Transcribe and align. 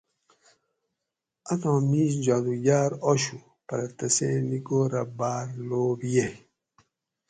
اتھاں 1.51 1.79
مِیش 1.89 2.13
جادوگاۤر 2.25 2.91
آشو 3.09 3.37
پرہ 3.67 3.87
تسیں 3.97 4.37
نیکو 4.49 4.79
رہ 4.91 5.03
باۤر 5.17 5.47
لوب 5.67 5.99
ییگ 6.13 6.35